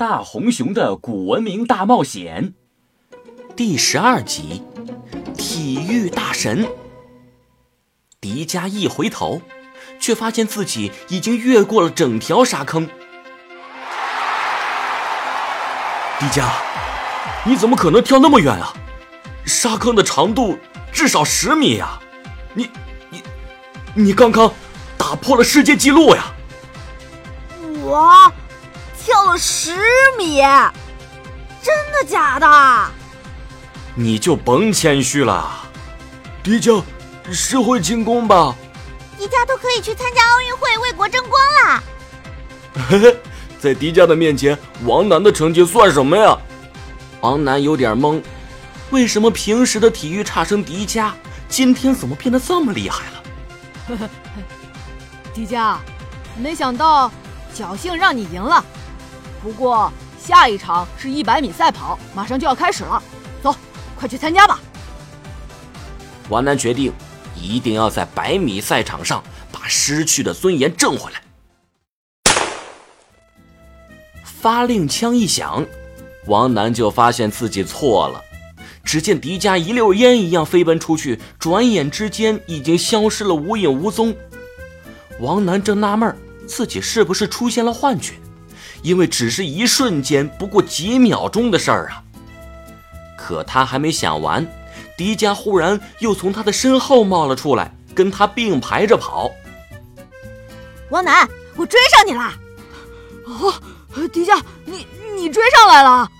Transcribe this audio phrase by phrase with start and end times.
[0.00, 2.54] 大红熊的古文明大冒险
[3.54, 4.62] 第十二集：
[5.36, 6.66] 体育大神。
[8.18, 9.42] 迪迦一回头，
[10.00, 12.88] 却发现自己已经越过了整条沙坑。
[16.18, 16.48] 迪迦，
[17.44, 18.72] 你怎么可能跳那么远啊？
[19.44, 20.56] 沙坑的长度
[20.90, 22.00] 至少十米呀！
[22.54, 22.70] 你、
[23.10, 23.22] 你、
[23.92, 24.50] 你刚刚
[24.96, 26.34] 打破了世界纪录呀！
[27.82, 28.19] 我。
[29.30, 29.76] 跳了十
[30.18, 30.40] 米，
[31.62, 32.90] 真的假的？
[33.94, 35.68] 你就甭谦虚了。
[36.42, 36.82] 迪迦
[37.30, 38.52] 是会轻功吧？
[39.16, 41.82] 迪迦都可以去参加奥运会为国争光了。
[42.88, 43.16] 嘿嘿，
[43.60, 46.36] 在迪迦的面前，王楠的成绩算什么呀？
[47.20, 48.20] 王楠有点懵，
[48.90, 51.12] 为什么平时的体育差生迪迦，
[51.48, 54.10] 今天怎么变得这么厉害了？
[55.32, 55.76] 迪迦，
[56.36, 57.12] 没想到
[57.54, 58.64] 侥幸让你赢了。
[59.42, 59.90] 不过
[60.22, 63.02] 下一场是一百米赛跑，马上就要开始了，
[63.42, 63.54] 走，
[63.96, 64.60] 快去参加吧！
[66.28, 66.92] 王楠决定，
[67.34, 71.22] 一定要在百米赛场上把失去的尊严挣回来。
[74.22, 75.66] 发令枪一响，
[76.26, 78.22] 王楠就发现自己错了。
[78.84, 84.14] 只见迪迦一溜烟一样飞奔出去，转眼之间已经消失了无影无踪。
[85.18, 88.14] 王楠正纳闷自己是不是出现了幻觉。
[88.82, 92.02] 因为只是一瞬间，不过几秒钟的事儿啊！
[93.16, 94.46] 可他还没想完，
[94.96, 99.30] 迪迦忽然又从他的身后冒了出来，跟他并排着跑。
[100.88, 102.32] 王楠，我追上你了！
[103.26, 103.54] 哦，
[104.08, 106.10] 迪迦，你你追上来了！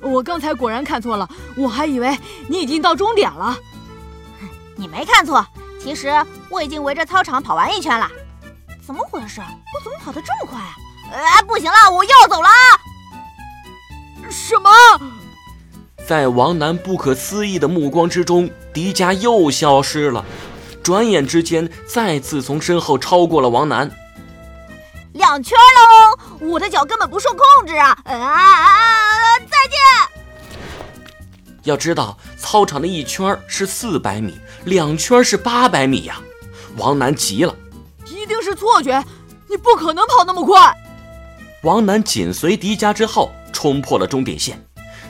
[0.00, 3.56] 我刚才果然看错了，我还以为你已经到终点了。
[4.74, 5.46] 你没看错，
[5.80, 6.10] 其实
[6.48, 8.10] 我已经围着操场跑完一圈了。
[8.84, 9.40] 怎么回事？
[9.40, 10.74] 我怎么跑得这么快啊？
[11.12, 12.48] 哎，不行了，我要走了！
[14.30, 14.70] 什么？
[16.06, 20.24] 在王楠不可思议的目光之中，迪迦又消失了。
[20.82, 23.90] 转眼之间，再次从身后超过了王楠。
[25.12, 26.18] 两圈喽！
[26.46, 27.96] 我的脚根本不受控制啊！
[28.04, 29.38] 啊啊！
[29.40, 29.78] 再见！
[31.64, 36.20] 要知道，操场的一圈是四百米，两圈是八百米呀！
[36.76, 37.54] 王楠急了，
[38.06, 39.04] 一定是错觉，
[39.48, 40.74] 你不可能跑那么快！
[41.62, 44.58] 王楠紧随迪迦之后，冲破了终点线。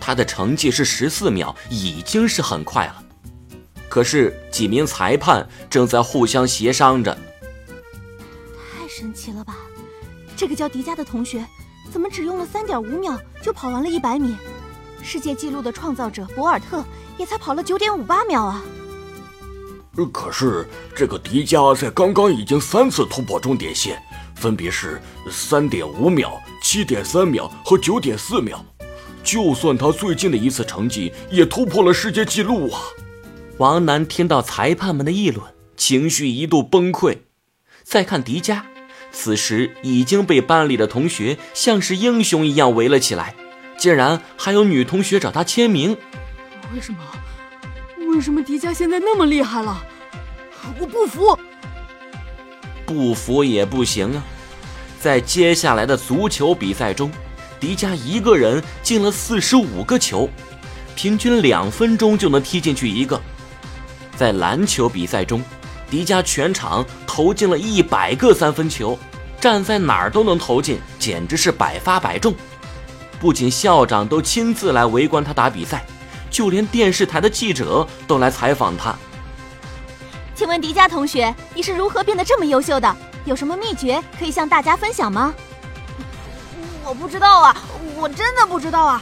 [0.00, 3.02] 他的成绩是十四秒，已经是很快了。
[3.88, 7.16] 可是几名裁判正在互相协商着。
[8.56, 9.56] 太神奇了吧！
[10.36, 11.46] 这个叫迪迦的同学，
[11.92, 14.36] 怎么只用了三点五秒就跑完了一百米？
[15.00, 16.84] 世界纪录的创造者博尔特
[17.18, 18.64] 也才跑了九点五八秒啊！
[20.12, 20.66] 可是
[20.96, 24.02] 这个迪迦在刚刚已经三次突破终点线。
[24.42, 28.58] 分别是三点五秒、七点三秒和九点四秒，
[29.22, 32.80] 就算他最近的一次成绩也突破了世界纪录啊！
[33.58, 37.18] 王楠听到裁判们的议论，情绪一度崩溃。
[37.84, 38.62] 再看迪迦，
[39.12, 43.36] 此时已经被班里的同学像是英雄一样围了起来，
[43.78, 45.96] 竟然还有女同学找他签名。
[46.74, 46.98] 为什么？
[48.12, 49.86] 为什么迪迦现在那么厉害了？
[50.80, 51.38] 我不服！
[52.92, 54.22] 不服也不行啊！
[55.00, 57.10] 在接下来的足球比赛中，
[57.58, 60.28] 迪迦一个人进了四十五个球，
[60.94, 63.20] 平均两分钟就能踢进去一个。
[64.16, 65.42] 在篮球比赛中，
[65.90, 68.98] 迪迦全场投进了一百个三分球，
[69.40, 72.34] 站在哪儿都能投进，简直是百发百中。
[73.18, 75.84] 不仅校长都亲自来围观他打比赛，
[76.30, 78.96] 就连电视台的记者都来采访他。
[80.42, 82.96] 请问迪迦同学，你是如何变得这么优秀的？
[83.26, 85.32] 有什么秘诀可以向大家分享吗？
[86.84, 87.56] 我不知道啊，
[87.94, 89.00] 我真的不知道啊！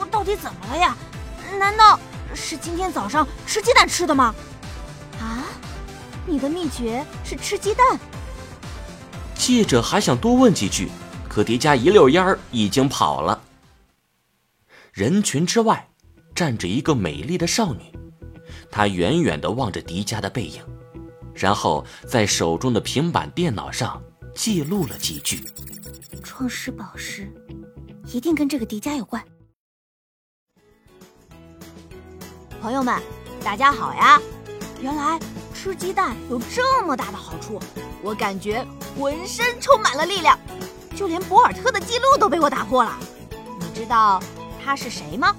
[0.00, 0.96] 我到底怎么了呀？
[1.60, 1.96] 难道
[2.34, 4.34] 是今天早上吃鸡蛋吃的吗？
[5.20, 5.46] 啊，
[6.26, 7.96] 你的秘诀是吃鸡蛋？
[9.36, 10.90] 记者还想多问几句，
[11.28, 13.40] 可迪迦一溜烟儿已经跑了。
[14.90, 15.88] 人群之外，
[16.34, 18.01] 站着一个美丽的少女。
[18.74, 20.64] 他远远地望着迪迦的背影，
[21.34, 24.02] 然后在手中的平板电脑上
[24.34, 25.44] 记录了几句
[26.24, 27.30] ：“创世宝石，
[28.06, 29.22] 一定跟这个迪迦有关。”
[32.62, 32.98] 朋友们，
[33.44, 34.18] 大家好呀！
[34.80, 35.20] 原来
[35.52, 37.60] 吃鸡蛋有这么大的好处，
[38.02, 38.66] 我感觉
[38.98, 40.38] 浑身充满了力量，
[40.96, 42.98] 就连博尔特的记录都被我打破了。
[43.60, 44.18] 你知道
[44.64, 45.36] 他是谁吗？